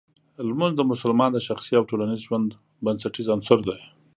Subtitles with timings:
[0.47, 2.49] لمونځ د مسلمان د شخصي او ټولنیز ژوند
[2.85, 3.79] بنسټیز عنصر دی.